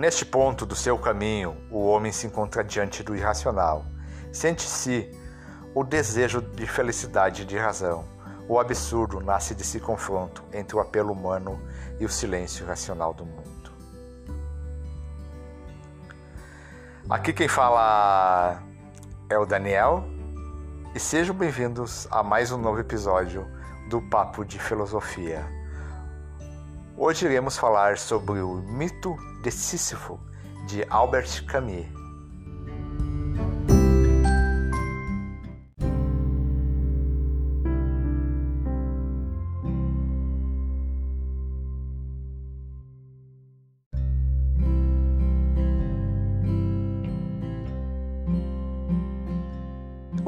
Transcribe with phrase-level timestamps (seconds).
[0.00, 3.84] Neste ponto do seu caminho, o homem se encontra diante do irracional.
[4.32, 5.14] Sente-se
[5.74, 8.08] o desejo de felicidade e de razão.
[8.48, 11.60] O absurdo nasce desse confronto entre o apelo humano
[11.98, 13.70] e o silêncio racional do mundo.
[17.10, 18.58] Aqui quem fala
[19.28, 20.02] é o Daniel
[20.94, 23.46] e sejam bem-vindos a mais um novo episódio
[23.90, 25.44] do Papo de Filosofia.
[26.96, 30.20] Hoje iremos falar sobre o mito de Sísifo
[30.66, 32.00] de Albert Camus.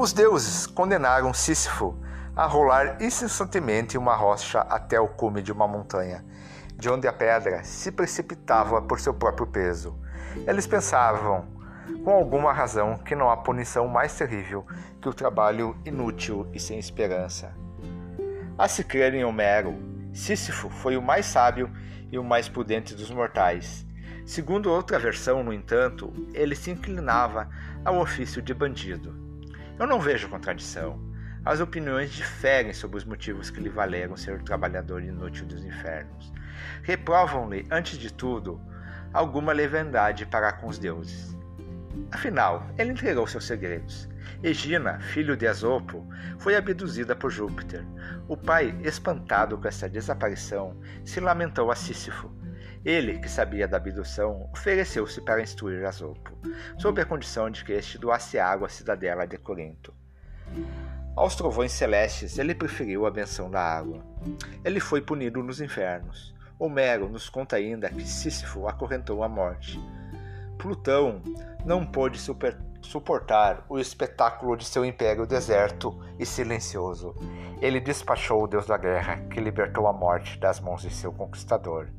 [0.03, 1.95] Os deuses condenaram Sísifo
[2.35, 6.25] a rolar incessantemente uma rocha até o cume de uma montanha,
[6.83, 9.97] de onde a pedra se precipitava por seu próprio peso.
[10.45, 11.47] Eles pensavam,
[12.03, 14.67] com alguma razão, que não há punição mais terrível
[15.01, 17.55] que o trabalho inútil e sem esperança.
[18.57, 19.73] A se crer em Homero,
[20.11, 21.71] Sísifo foi o mais sábio
[22.11, 23.87] e o mais prudente dos mortais.
[24.25, 27.49] Segundo outra versão, no entanto, ele se inclinava
[27.85, 29.15] ao ofício de bandido.
[29.79, 30.99] Eu não vejo contradição.
[31.45, 36.33] As opiniões diferem sobre os motivos que lhe valeram ser o trabalhador inútil dos infernos.
[36.81, 38.61] Reprovam-lhe, antes de tudo,
[39.13, 41.37] alguma leviandade para com os deuses.
[42.11, 44.09] Afinal, ele entregou seus segredos.
[44.41, 47.85] Egina, filho de Esopo, foi abduzida por Júpiter.
[48.27, 52.31] O pai, espantado com essa desaparição, se lamentou a Sísifo.
[52.83, 56.37] Ele, que sabia da abdução, ofereceu-se para instruir Asopo,
[56.77, 59.93] sob a condição de que este doasse água à cidadela de Corinto.
[61.15, 64.03] Aos trovões celestes, ele preferiu a benção da água.
[64.65, 66.33] Ele foi punido nos infernos.
[66.59, 69.79] Homero nos conta ainda que Sísifo acorrentou a morte.
[70.57, 71.21] Plutão
[71.65, 77.15] não pôde super, suportar o espetáculo de seu império deserto e silencioso.
[77.61, 81.89] Ele despachou o deus da guerra, que libertou a morte das mãos de seu conquistador.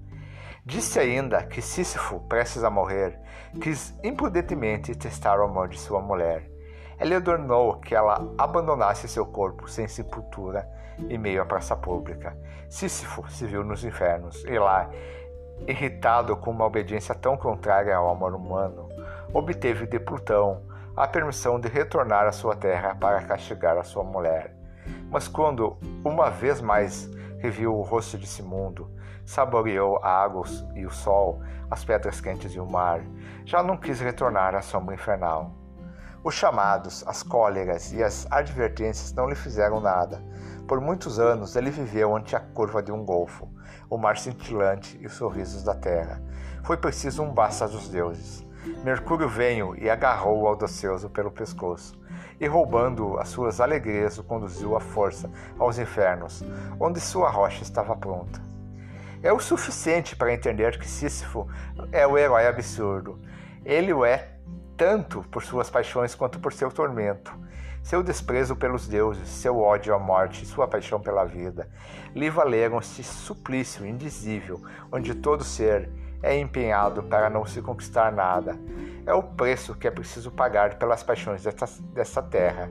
[0.65, 3.19] Disse ainda que Sísifo, prestes a morrer,
[3.60, 6.50] quis imprudentemente testar o amor de sua mulher.
[6.98, 10.66] Ele ordenou que ela abandonasse seu corpo sem sepultura
[10.99, 12.37] em meio à praça pública.
[12.69, 14.91] Sísifo se viu nos infernos e lá,
[15.66, 18.88] irritado com uma obediência tão contrária ao amor humano,
[19.33, 20.62] obteve de Plutão
[20.97, 24.54] a permissão de retornar à sua terra para castigar a sua mulher.
[25.10, 28.91] Mas quando, uma vez mais, reviu o rosto desse mundo,
[29.25, 30.44] saboreou a água
[30.75, 31.41] e o sol,
[31.71, 33.00] as pedras quentes e o mar,
[33.44, 35.63] já não quis retornar à sombra infernal.
[36.24, 40.24] Os chamados, as cóleras e as advertências não lhe fizeram nada.
[40.66, 43.46] Por muitos anos ele viveu ante a curva de um golfo,
[43.90, 46.22] o mar cintilante e os sorrisos da terra.
[46.62, 48.42] Foi preciso um basta dos deuses.
[48.82, 51.94] Mercúrio veio e agarrou o audacioso pelo pescoço,
[52.41, 56.42] e roubando as suas alegrias o conduziu à força aos infernos,
[56.80, 58.41] onde sua rocha estava pronta.
[59.22, 61.46] É o suficiente para entender que Sísifo
[61.92, 63.20] é o herói absurdo.
[63.62, 64.34] Ele o é
[64.77, 67.32] tanto por suas paixões quanto por seu tormento.
[67.82, 71.69] Seu desprezo pelos deuses, seu ódio à morte sua paixão pela vida
[72.15, 75.91] lhe valeram este suplício indizível, onde todo ser
[76.22, 78.59] é empenhado para não se conquistar nada.
[79.04, 82.71] É o preço que é preciso pagar pelas paixões desta, desta terra.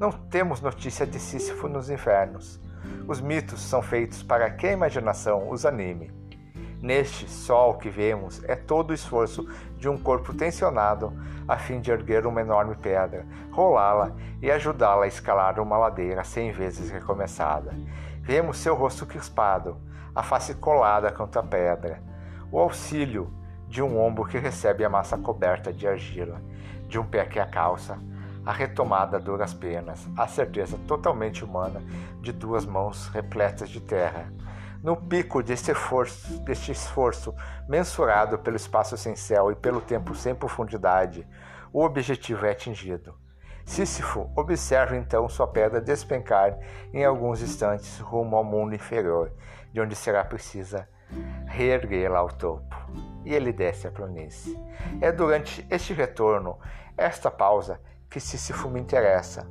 [0.00, 2.60] Não temos notícia de Sísifo nos infernos.
[3.06, 6.17] Os mitos são feitos para que a imaginação os anime.
[6.80, 11.12] Neste sol que vemos é todo o esforço de um corpo tensionado
[11.48, 16.52] a fim de erguer uma enorme pedra, rolá-la e ajudá-la a escalar uma ladeira cem
[16.52, 17.74] vezes recomeçada.
[18.20, 19.76] Vemos seu rosto crispado,
[20.14, 22.00] a face colada contra a pedra,
[22.52, 23.32] o auxílio
[23.66, 26.40] de um ombro que recebe a massa coberta de argila,
[26.86, 27.98] de um pé que a calça,
[28.46, 31.82] a retomada duras penas, a certeza totalmente humana
[32.20, 34.32] de duas mãos repletas de terra.
[34.82, 37.34] No pico deste esforço, deste esforço
[37.68, 41.26] mensurado pelo espaço céu e pelo tempo sem profundidade,
[41.72, 43.12] o objetivo é atingido.
[43.64, 46.56] Sísifo observa então sua pedra despencar
[46.92, 49.32] em alguns instantes rumo ao mundo inferior,
[49.72, 50.88] de onde será precisa
[51.46, 52.76] reerguê-la ao topo.
[53.24, 54.58] E ele desce a planície.
[55.00, 56.56] É durante este retorno,
[56.96, 59.46] esta pausa, que Sísifo me interessa.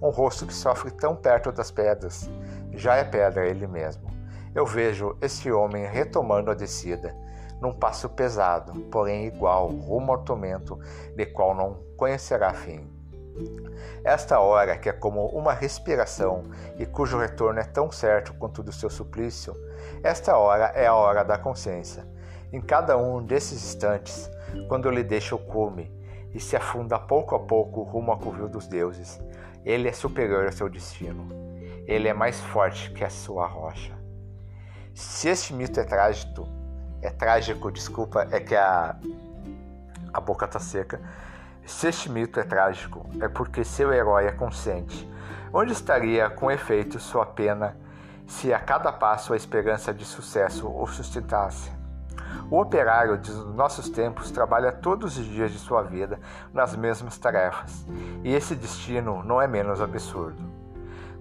[0.00, 2.30] Um rosto que sofre tão perto das pedras,
[2.72, 4.17] já é pedra ele mesmo.
[4.54, 7.14] Eu vejo este homem retomando a descida,
[7.60, 10.78] num passo pesado, porém igual, rumo ao tormento,
[11.16, 12.88] de qual não conhecerá fim.
[14.04, 16.44] Esta hora, que é como uma respiração
[16.76, 19.56] e cujo retorno é tão certo quanto do seu suplício,
[20.02, 22.06] esta hora é a hora da consciência.
[22.52, 24.30] Em cada um desses instantes,
[24.68, 25.92] quando ele deixa o cume
[26.32, 29.20] e se afunda pouco a pouco rumo ao covil dos deuses,
[29.64, 31.28] ele é superior ao seu destino.
[31.86, 33.97] Ele é mais forte que a sua rocha.
[34.98, 36.48] Se este mito é trágico,
[37.00, 38.96] é trágico, desculpa, é que a,
[40.12, 41.00] a boca tá seca.
[41.64, 45.08] Se este mito é trágico, é porque seu herói é consciente.
[45.52, 47.76] Onde estaria, com efeito, sua pena
[48.26, 51.70] se a cada passo a esperança de sucesso o sustentasse?
[52.50, 56.18] O operário dos nossos tempos trabalha todos os dias de sua vida
[56.52, 57.86] nas mesmas tarefas,
[58.24, 60.57] e esse destino não é menos absurdo.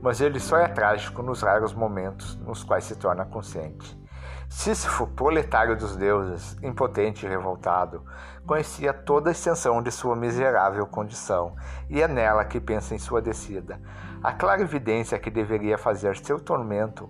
[0.08, 4.02] Mas ele só é trágico nos raros momentos nos quais se torna consciente.
[4.48, 8.06] Sísifo, proletário dos deuses, impotente e revoltado,
[8.46, 11.58] conhecia toda a extensão de sua miserável condição,
[11.90, 13.82] e é nela que pensa em sua descida.
[14.24, 17.10] A clara evidência que deveria fazer seu tormento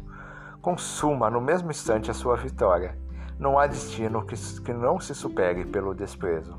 [0.59, 2.97] consuma no mesmo instante a sua vitória.
[3.37, 6.57] Não há destino que, que não se supere pelo desprezo.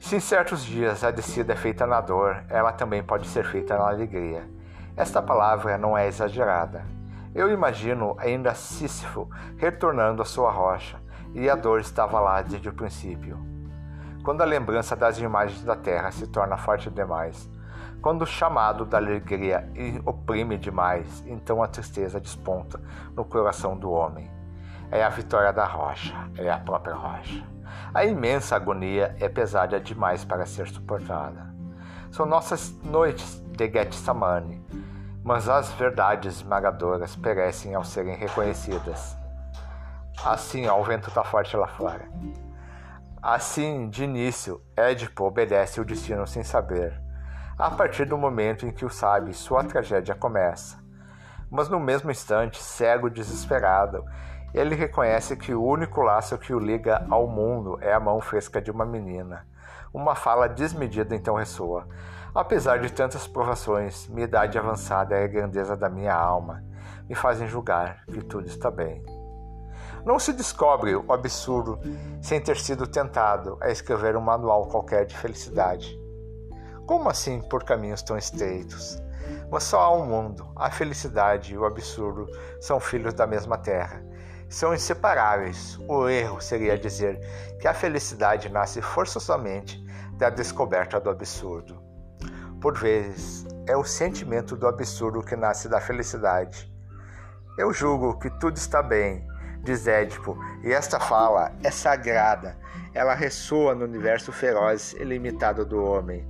[0.00, 3.78] Se em certos dias a descida é feita na dor, ela também pode ser feita
[3.78, 4.57] na alegria.
[4.98, 6.84] Esta palavra não é exagerada.
[7.32, 11.00] Eu imagino ainda Sísifo retornando à sua rocha,
[11.32, 13.38] e a dor estava lá desde o princípio.
[14.24, 17.48] Quando a lembrança das imagens da terra se torna forte demais,
[18.02, 19.70] quando o chamado da alegria
[20.04, 22.80] oprime demais, então a tristeza desponta
[23.14, 24.28] no coração do homem.
[24.90, 27.46] É a vitória da rocha, é a própria rocha.
[27.94, 31.54] A imensa agonia é pesada demais para ser suportada.
[32.10, 34.66] São nossas noites de Getsemane,
[35.28, 39.14] mas as verdades esmagadoras perecem ao serem reconhecidas.
[40.24, 42.08] Assim, ó, o vento está forte lá fora.
[43.20, 46.98] Assim, de início, Édipo obedece o destino sem saber.
[47.58, 50.82] A partir do momento em que o sabe, sua tragédia começa.
[51.50, 54.06] Mas no mesmo instante, cego, desesperado,
[54.54, 58.62] ele reconhece que o único laço que o liga ao mundo é a mão fresca
[58.62, 59.46] de uma menina.
[59.92, 61.86] Uma fala desmedida então ressoa.
[62.34, 66.62] Apesar de tantas provações, minha idade avançada e a grandeza da minha alma
[67.08, 69.02] me fazem julgar que tudo está bem.
[70.04, 71.78] Não se descobre o absurdo
[72.20, 75.98] sem ter sido tentado a escrever um manual qualquer de felicidade.
[76.86, 79.02] Como assim por caminhos tão estreitos?
[79.50, 80.46] Mas só há um mundo.
[80.56, 82.26] A felicidade e o absurdo
[82.60, 84.02] são filhos da mesma terra.
[84.48, 85.78] São inseparáveis.
[85.88, 87.18] O erro seria dizer
[87.60, 89.82] que a felicidade nasce forçosamente
[90.16, 91.87] da descoberta do absurdo.
[92.60, 96.68] Por vezes, é o sentimento do absurdo que nasce da felicidade.
[97.56, 99.24] Eu julgo que tudo está bem,
[99.62, 102.58] diz Édipo, e esta fala é sagrada.
[102.92, 106.28] Ela ressoa no universo feroz e limitado do homem.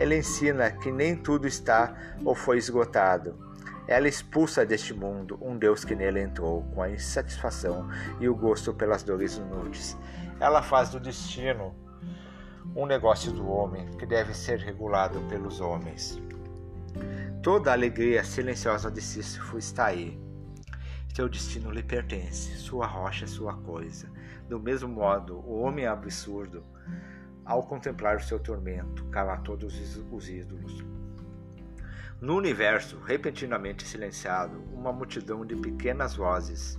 [0.00, 1.94] Ela ensina que nem tudo está
[2.24, 3.38] ou foi esgotado.
[3.86, 7.88] Ela expulsa deste mundo um Deus que nele entrou, com a insatisfação
[8.18, 9.96] e o gosto pelas dores inúteis.
[10.40, 11.72] Ela faz do destino
[12.74, 16.20] um negócio do homem que deve ser regulado pelos homens.
[17.42, 20.18] Toda a alegria silenciosa de Sísifo está aí.
[21.14, 24.10] Seu destino lhe pertence, sua rocha é sua coisa.
[24.48, 26.64] Do mesmo modo, o homem absurdo,
[27.44, 29.74] ao contemplar o seu tormento, cala todos
[30.12, 30.84] os ídolos.
[32.20, 36.78] No universo, repentinamente silenciado, uma multidão de pequenas vozes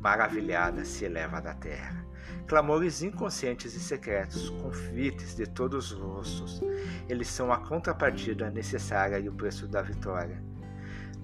[0.00, 2.10] maravilhadas se eleva da terra
[2.50, 6.60] clamores inconscientes e secretos, confites de todos os rostos.
[7.08, 10.42] Eles são a contrapartida necessária e o preço da vitória.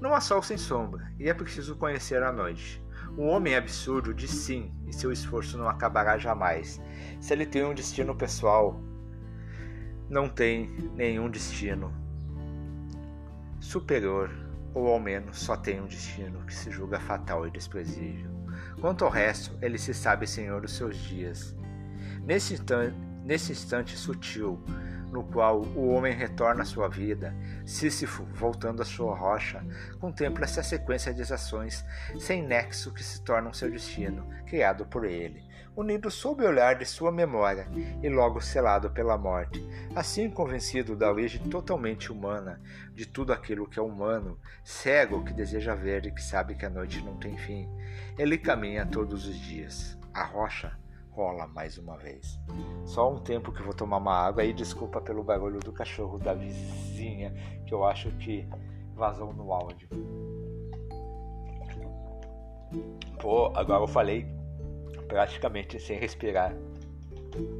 [0.01, 2.81] Não há sol sem sombra, e é preciso conhecer a noite.
[3.17, 6.81] O homem absurdo diz sim, e seu esforço não acabará jamais.
[7.21, 8.81] Se ele tem um destino pessoal,
[10.09, 11.93] não tem nenhum destino
[13.59, 14.31] superior,
[14.73, 18.36] ou ao menos só tem um destino que se julga fatal e desprezível.
[18.81, 21.57] Quanto ao resto, ele se sabe senhor dos seus dias.
[22.25, 24.63] Nesse instante, nesse instante sutil,
[25.11, 29.65] no qual o homem retorna à sua vida, Sísifo, voltando à sua rocha,
[29.99, 31.85] contempla essa sequência de ações
[32.19, 35.43] sem nexo que se tornam seu destino, criado por ele,
[35.77, 37.69] unido sob o olhar de sua memória
[38.03, 39.63] e logo selado pela morte.
[39.95, 42.61] Assim convencido da origem totalmente humana
[42.95, 46.71] de tudo aquilo que é humano, cego que deseja ver e que sabe que a
[46.71, 47.69] noite não tem fim,
[48.19, 49.99] ele caminha todos os dias.
[50.15, 50.77] A rocha
[51.11, 52.39] rola mais uma vez.
[52.85, 56.33] Só um tempo que vou tomar uma água e desculpa pelo barulho do cachorro da
[56.33, 57.33] vizinha,
[57.67, 58.49] que eu acho que
[58.95, 59.89] vazou no áudio.
[63.19, 64.36] Pô, agora eu falei
[65.09, 66.53] praticamente sem respirar.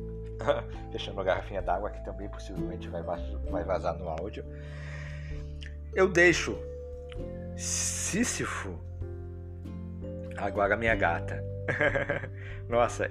[0.93, 4.45] Fechando a garrafinha d'água que também possivelmente vai vazar no áudio.
[5.95, 6.57] Eu deixo
[7.57, 8.79] Sísifo
[10.37, 11.43] Agora minha gata.
[12.69, 13.11] Nossa,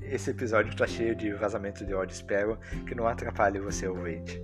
[0.00, 4.40] esse episódio está cheio de vazamento de ódio, espero que não atrapalhe você ouvinte.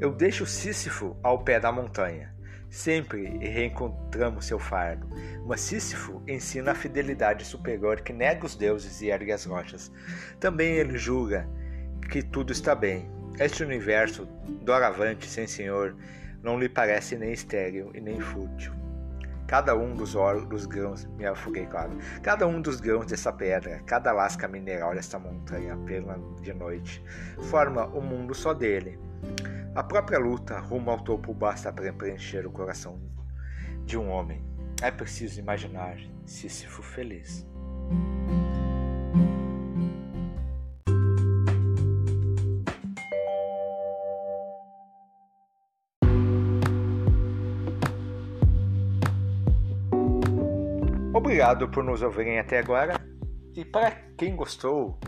[0.00, 2.34] Eu deixo Sísifo ao pé da montanha.
[2.70, 5.08] Sempre reencontramos seu fardo,
[5.44, 9.90] mas Sísifo ensina a fidelidade superior que nega os deuses e ergue as rochas.
[10.38, 11.48] Também ele julga
[12.10, 13.10] que tudo está bem.
[13.40, 14.24] Este universo,
[14.62, 15.96] doravante sem senhor,
[16.42, 18.72] não lhe parece nem estéril e nem fútil.
[19.48, 20.14] Cada um dos,
[20.48, 21.90] dos grãos, me afoguei, claro.
[22.22, 27.02] Cada um dos grãos dessa pedra, cada lasca mineral desta montanha plena de noite,
[27.50, 28.96] forma um mundo só dele.
[29.72, 33.00] A própria luta rumo ao topo basta para preencher o coração
[33.84, 34.44] de um homem.
[34.82, 35.96] É preciso imaginar
[36.26, 37.46] Sísifo feliz.
[51.14, 52.94] Obrigado por nos ouvirem até agora.
[53.54, 54.98] E para quem gostou,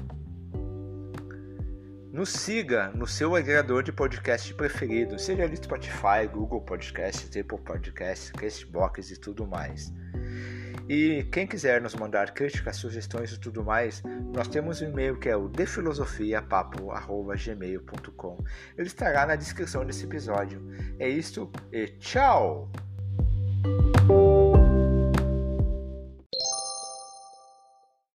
[2.12, 8.34] nos siga no seu agregador de podcast preferido, seja ali Spotify, Google Podcast, Apple Podcast,
[8.34, 9.90] Castbox e tudo mais.
[10.88, 14.02] E quem quiser nos mandar críticas, sugestões e tudo mais,
[14.34, 18.44] nós temos um e-mail que é o defilosofiapapo.gmail.com.
[18.76, 20.60] Ele estará na descrição desse episódio.
[20.98, 22.70] É isto e tchau!